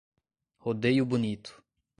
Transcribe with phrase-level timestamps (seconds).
[0.61, 1.61] Rodeio Bonito